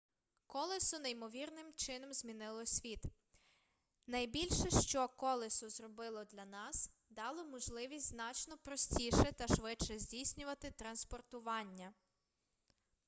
[0.47, 3.05] колесо неймовірним чином змінило світ
[4.07, 11.93] найбільше що колесо зробило для нас дало можливість значно простіше та швидше здійснювати транспортування